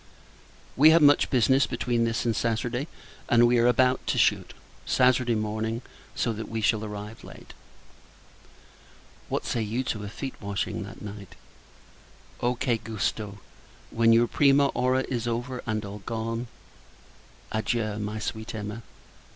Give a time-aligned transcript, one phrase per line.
[0.75, 2.87] We have much business between this and Saturday:
[3.29, 5.83] and we are to shoot, Saturday morning;
[6.15, 7.53] so that we shall arrive late.
[9.29, 11.35] What say you to a feet washing that night?
[12.41, 13.41] O che Gusto!
[13.91, 16.47] when your prima ora is over, and all gone.
[17.51, 18.81] Adieu, my sweet Emma!